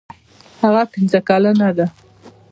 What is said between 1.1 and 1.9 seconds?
کلنه ده.